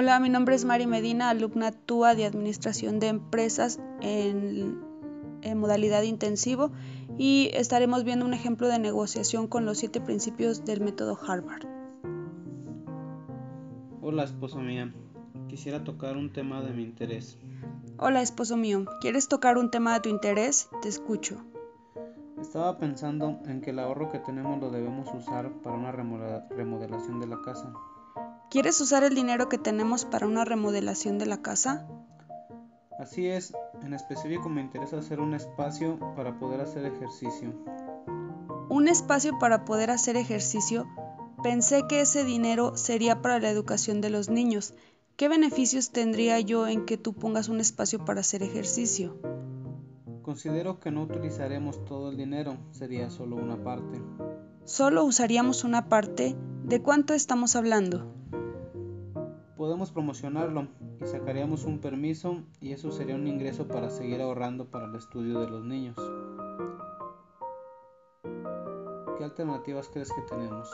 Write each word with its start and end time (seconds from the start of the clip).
Hola, 0.00 0.20
mi 0.20 0.28
nombre 0.28 0.54
es 0.54 0.64
Mari 0.64 0.86
Medina, 0.86 1.28
alumna 1.28 1.72
TUA 1.72 2.14
de 2.14 2.24
Administración 2.24 3.00
de 3.00 3.08
Empresas 3.08 3.80
en, 4.00 4.78
modalidad 5.56 6.02
intensivo 6.02 6.70
y 7.18 7.50
estaremos 7.52 8.04
viendo 8.04 8.24
un 8.24 8.32
ejemplo 8.32 8.68
de 8.68 8.78
negociación 8.78 9.48
con 9.48 9.66
los 9.66 9.78
siete 9.78 10.00
principios 10.00 10.64
del 10.64 10.82
método 10.82 11.18
Harvard. 11.20 11.66
Hola, 14.00 14.22
esposo 14.22 14.60
mía. 14.60 14.94
Quisiera 15.48 15.82
tocar 15.82 16.16
un 16.16 16.32
tema 16.32 16.62
de 16.62 16.72
mi 16.72 16.84
interés. 16.84 17.36
Hola, 17.96 18.22
esposo 18.22 18.56
mío. 18.56 18.84
¿Quieres 19.00 19.26
tocar 19.26 19.58
un 19.58 19.72
tema 19.72 19.94
de 19.94 20.00
tu 20.02 20.10
interés? 20.10 20.68
Te 20.80 20.88
escucho. 20.88 21.44
Estaba 22.40 22.78
pensando 22.78 23.40
en 23.46 23.60
que 23.60 23.70
el 23.70 23.80
ahorro 23.80 24.12
que 24.12 24.20
tenemos 24.20 24.60
lo 24.60 24.70
debemos 24.70 25.12
usar 25.12 25.50
para 25.64 25.74
una 25.74 25.90
remodelación 25.90 27.18
de 27.18 27.26
la 27.26 27.42
casa. 27.42 27.74
¿Quieres 28.50 28.80
usar 28.80 29.04
el 29.04 29.14
dinero 29.14 29.50
que 29.50 29.58
tenemos 29.58 30.06
para 30.06 30.26
una 30.26 30.42
remodelación 30.42 31.18
de 31.18 31.26
la 31.26 31.42
casa? 31.42 31.86
Así 32.98 33.26
es, 33.26 33.52
en 33.82 33.92
específico 33.92 34.48
me 34.48 34.62
interesa 34.62 34.96
hacer 34.96 35.20
un 35.20 35.34
espacio 35.34 35.98
para 36.16 36.38
poder 36.38 36.62
hacer 36.62 36.86
ejercicio. 36.86 37.52
¿Un 38.70 38.88
espacio 38.88 39.38
para 39.38 39.66
poder 39.66 39.90
hacer 39.90 40.16
ejercicio? 40.16 40.86
Pensé 41.42 41.86
que 41.90 42.00
ese 42.00 42.24
dinero 42.24 42.74
sería 42.74 43.20
para 43.20 43.38
la 43.38 43.50
educación 43.50 44.00
de 44.00 44.08
los 44.08 44.30
niños. 44.30 44.72
¿Qué 45.16 45.28
beneficios 45.28 45.90
tendría 45.90 46.40
yo 46.40 46.66
en 46.68 46.86
que 46.86 46.96
tú 46.96 47.12
pongas 47.12 47.50
un 47.50 47.60
espacio 47.60 48.02
para 48.06 48.20
hacer 48.20 48.42
ejercicio? 48.42 49.18
Considero 50.22 50.80
que 50.80 50.90
no 50.90 51.02
utilizaremos 51.02 51.84
todo 51.84 52.10
el 52.10 52.16
dinero, 52.16 52.56
sería 52.70 53.10
solo 53.10 53.36
una 53.36 53.62
parte. 53.62 54.00
¿Solo 54.64 55.04
usaríamos 55.04 55.64
una 55.64 55.90
parte? 55.90 56.34
¿De 56.64 56.80
cuánto 56.80 57.12
estamos 57.12 57.54
hablando? 57.54 58.17
Podemos 59.58 59.90
promocionarlo 59.90 60.68
y 61.02 61.06
sacaríamos 61.06 61.64
un 61.64 61.80
permiso 61.80 62.44
y 62.60 62.72
eso 62.72 62.92
sería 62.92 63.16
un 63.16 63.26
ingreso 63.26 63.66
para 63.66 63.90
seguir 63.90 64.22
ahorrando 64.22 64.70
para 64.70 64.86
el 64.86 64.94
estudio 64.94 65.40
de 65.40 65.48
los 65.48 65.64
niños. 65.64 65.96
¿Qué 69.18 69.24
alternativas 69.24 69.90
crees 69.92 70.12
que 70.12 70.22
tenemos? 70.22 70.70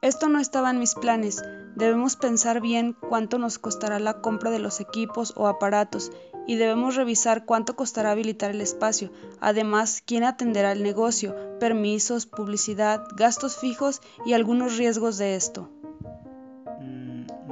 Esto 0.00 0.28
no 0.28 0.38
estaba 0.38 0.70
en 0.70 0.78
mis 0.78 0.94
planes. 0.94 1.42
Debemos 1.74 2.14
pensar 2.14 2.60
bien 2.60 2.96
cuánto 3.08 3.38
nos 3.38 3.58
costará 3.58 3.98
la 3.98 4.20
compra 4.20 4.52
de 4.52 4.60
los 4.60 4.80
equipos 4.80 5.32
o 5.34 5.48
aparatos 5.48 6.12
y 6.46 6.54
debemos 6.54 6.94
revisar 6.94 7.46
cuánto 7.46 7.74
costará 7.74 8.12
habilitar 8.12 8.52
el 8.52 8.60
espacio. 8.60 9.10
Además, 9.40 10.04
quién 10.06 10.22
atenderá 10.22 10.70
el 10.70 10.84
negocio, 10.84 11.34
permisos, 11.58 12.26
publicidad, 12.26 13.02
gastos 13.16 13.56
fijos 13.56 14.02
y 14.24 14.34
algunos 14.34 14.76
riesgos 14.76 15.18
de 15.18 15.34
esto. 15.34 15.73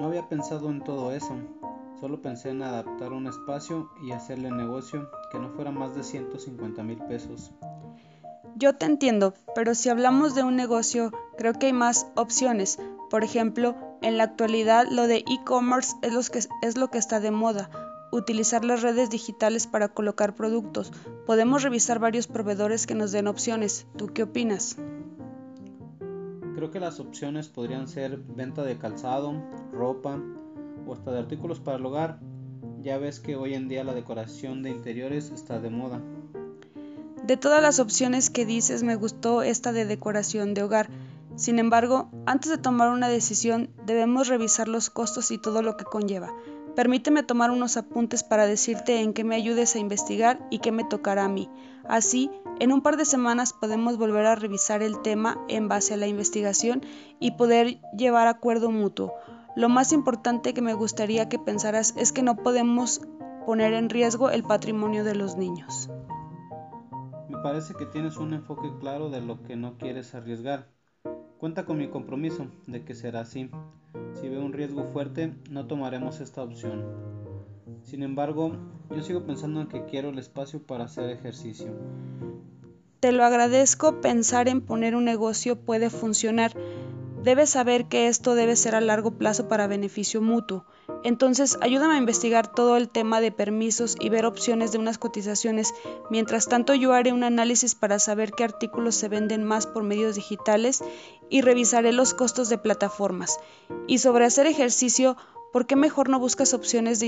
No 0.03 0.09
había 0.09 0.29
pensado 0.29 0.69
en 0.69 0.83
todo 0.83 1.13
eso, 1.13 1.37
solo 2.01 2.21
pensé 2.21 2.51
en 2.51 2.65
adaptar 2.65 3.13
un 3.13 3.29
espacio 3.29 3.89
y 4.03 4.11
hacerle 4.11 4.51
negocio 4.51 5.09
que 5.31 5.39
no 5.39 5.51
fuera 5.51 5.71
más 5.71 5.95
de 5.95 6.03
150 6.03 6.83
mil 6.83 6.99
pesos. 7.05 7.53
Yo 8.57 8.75
te 8.75 8.87
entiendo, 8.87 9.35
pero 9.55 9.77
si 9.77 9.91
hablamos 9.91 10.35
de 10.35 10.43
un 10.43 10.57
negocio, 10.57 11.13
creo 11.39 11.53
que 11.53 11.67
hay 11.67 11.73
más 11.73 12.09
opciones. 12.17 12.81
Por 13.11 13.23
ejemplo, 13.23 13.77
en 14.03 14.19
la 14.19 14.25
actualidad 14.25 14.89
lo 14.91 15.07
de 15.07 15.19
e-commerce 15.19 15.95
es, 16.03 16.49
es 16.63 16.77
lo 16.77 16.91
que 16.91 16.99
está 16.99 17.21
de 17.21 17.31
moda. 17.31 17.71
Utilizar 18.11 18.65
las 18.65 18.83
redes 18.83 19.09
digitales 19.09 19.69
para 19.69 19.87
colocar 19.87 20.35
productos. 20.35 20.93
Podemos 21.27 21.63
revisar 21.63 22.01
varios 22.01 22.27
proveedores 22.27 22.89
que 22.89 22.97
nos 22.97 23.13
den 23.13 23.29
opciones. 23.29 23.87
¿Tú 23.97 24.09
qué 24.09 24.25
opinas? 24.25 24.79
Creo 26.63 26.71
que 26.71 26.79
las 26.79 27.01
opciones 27.01 27.49
podrían 27.49 27.89
ser 27.89 28.19
venta 28.19 28.63
de 28.63 28.79
calzado, 28.79 29.35
ropa 29.73 30.23
o 30.87 30.93
hasta 30.93 31.11
de 31.11 31.19
artículos 31.19 31.59
para 31.59 31.77
el 31.77 31.85
hogar. 31.85 32.21
Ya 32.81 32.99
ves 32.99 33.19
que 33.19 33.35
hoy 33.35 33.55
en 33.55 33.67
día 33.67 33.83
la 33.83 33.95
decoración 33.95 34.63
de 34.63 34.71
interiores 34.71 35.33
está 35.33 35.59
de 35.59 35.71
moda. 35.71 36.01
De 37.27 37.37
todas 37.37 37.61
las 37.61 37.81
opciones 37.81 38.31
que 38.31 38.47
dices 38.47 38.85
me 38.85 38.95
gustó 38.95 39.43
esta 39.43 39.73
de 39.73 39.87
decoración 39.87 40.55
de 40.55 40.63
hogar. 40.63 40.89
Sin 41.35 41.59
embargo, 41.59 42.13
antes 42.27 42.49
de 42.49 42.59
tomar 42.59 42.91
una 42.91 43.09
decisión 43.09 43.71
debemos 43.85 44.29
revisar 44.29 44.69
los 44.69 44.89
costos 44.89 45.33
y 45.33 45.39
todo 45.39 45.63
lo 45.63 45.77
que 45.77 45.85
conlleva. 45.85 46.33
Permíteme 46.77 47.25
tomar 47.25 47.51
unos 47.51 47.77
apuntes 47.77 48.23
para 48.23 48.47
decirte 48.47 49.01
en 49.01 49.15
qué 49.15 49.25
me 49.25 49.35
ayudes 49.35 49.75
a 49.75 49.81
investigar 49.81 50.47
y 50.49 50.61
qué 50.61 50.71
me 50.71 50.85
tocará 50.85 51.25
a 51.25 51.29
mí. 51.29 51.51
Así, 51.83 52.31
en 52.63 52.71
un 52.71 52.81
par 52.81 52.97
de 52.97 53.05
semanas 53.05 53.53
podemos 53.53 53.99
volver 53.99 54.25
a 54.25 54.37
revisar 54.37 54.85
el 54.85 55.03
tema 55.03 55.37
en 55.49 55.67
base 55.67 55.95
a 55.95 55.97
la 55.97 56.07
investigación 56.07 56.83
y 57.19 57.33
poder 57.33 57.81
llevar 57.99 58.29
acuerdo 58.29 58.71
mutuo. 58.71 59.13
Lo 59.57 59.69
más 59.69 59.93
importante 59.93 60.55
que 60.55 60.63
me 60.63 60.73
gustaría 60.73 61.29
que 61.29 61.41
pensaras 61.41 61.93
es 61.97 62.13
que 62.13 62.23
no 62.23 62.37
podemos 62.37 63.01
poner 63.47 63.75
en 63.75 63.91
riesgo 63.91 64.31
el 64.31 64.45
patrimonio 64.45 65.03
de 65.03 65.17
los 65.17 65.37
niños. 65.37 65.91
Me 67.29 67.39
parece 67.39 67.75
que 67.75 67.85
tienes 67.85 68.17
un 68.17 68.33
enfoque 68.33 68.71
claro 68.79 69.11
de 69.11 69.23
lo 69.23 69.43
que 69.43 69.57
no 69.57 69.77
quieres 69.77 70.15
arriesgar. 70.15 70.69
Cuenta 71.39 71.65
con 71.65 71.79
mi 71.79 71.89
compromiso 71.89 72.47
de 72.69 72.85
que 72.85 72.95
será 72.95 73.23
así. 73.23 73.51
Si 74.21 74.29
veo 74.29 74.45
un 74.45 74.53
riesgo 74.53 74.85
fuerte, 74.85 75.35
no 75.51 75.67
tomaremos 75.67 76.21
esta 76.21 76.45
opción. 76.45 76.85
Sin 77.83 78.05
embargo, 78.05 78.53
yo 78.91 79.03
sigo 79.03 79.27
pensando 79.27 79.61
en 79.61 79.67
que 79.67 79.85
quiero 79.85 80.11
el 80.11 80.21
espacio 80.21 80.65
para 80.65 80.85
hacer 80.85 81.11
ejercicio. 81.11 81.73
Te 83.03 83.11
lo 83.11 83.25
agradezco, 83.25 84.01
pensar 84.01 84.49
en 84.49 84.61
poner 84.61 84.95
un 84.95 85.05
negocio 85.05 85.57
puede 85.57 85.91
funcionar. 85.91 86.53
Debes 87.25 87.51
saber 87.51 87.87
que 87.87 88.07
esto 88.07 88.37
debe 88.37 88.55
ser 88.55 88.77
a 88.77 88.81
largo 88.81 89.19
plazo 89.19 89.49
para 89.49 89.67
beneficio 89.67 90.23
mutuo. 90.23 90.67
Entonces, 91.03 91.59
ayúdame 91.61 91.95
a 91.95 91.99
investigar 91.99 92.53
todo 92.53 92.77
el 92.77 92.89
tema 92.89 93.21
de 93.21 93.33
permisos 93.33 93.97
y 93.99 94.09
ver 94.09 94.25
opciones 94.25 94.71
de 94.71 94.79
unas 94.79 94.99
cotizaciones. 94.99 95.75
Mientras 96.11 96.47
tanto, 96.47 96.75
yo 96.75 96.93
haré 96.93 97.13
un 97.13 97.25
análisis 97.25 97.75
para 97.75 97.99
saber 97.99 98.31
qué 98.31 98.45
artículos 98.45 98.95
se 98.95 99.09
venden 99.09 99.43
más 99.43 99.67
por 99.67 99.83
medios 99.83 100.15
digitales 100.15 100.85
y 101.29 101.41
revisaré 101.41 101.91
los 101.91 102.15
costos 102.15 102.51
de 102.51 102.59
plataformas. 102.59 103.41
Y 103.89 103.99
sobre 103.99 104.27
hacer 104.27 104.47
ejercicio, 104.47 105.17
¿por 105.53 105.67
qué 105.67 105.75
mejor 105.75 106.09
no 106.09 106.21
buscas 106.21 106.55
opciones 106.55 107.03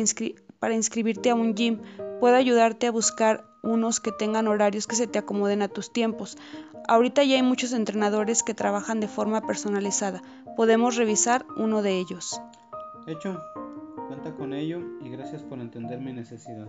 para 0.58 0.74
inscribirte 0.74 1.30
a 1.30 1.36
un 1.36 1.54
gym? 1.54 1.82
Puedo 2.18 2.34
ayudarte 2.34 2.88
a 2.88 2.90
buscar 2.90 3.53
unos 3.64 4.00
que 4.00 4.12
tengan 4.12 4.46
horarios 4.46 4.86
que 4.86 4.96
se 4.96 5.06
te 5.06 5.18
acomoden 5.18 5.62
a 5.62 5.68
tus 5.68 5.92
tiempos. 5.92 6.36
Ahorita 6.86 7.24
ya 7.24 7.36
hay 7.36 7.42
muchos 7.42 7.72
entrenadores 7.72 8.42
que 8.42 8.54
trabajan 8.54 9.00
de 9.00 9.08
forma 9.08 9.46
personalizada. 9.46 10.22
Podemos 10.56 10.96
revisar 10.96 11.44
uno 11.56 11.82
de 11.82 11.98
ellos. 11.98 12.40
Hecho, 13.06 13.42
cuenta 14.08 14.34
con 14.34 14.52
ello 14.52 14.80
y 15.02 15.08
gracias 15.08 15.42
por 15.42 15.60
entender 15.60 16.00
mi 16.00 16.12
necesidad. 16.12 16.68